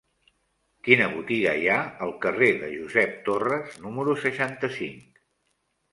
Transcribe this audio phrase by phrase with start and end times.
[0.87, 1.75] Quina botiga hi ha
[2.07, 5.25] al carrer de Josep Torres número seixanta-cinc?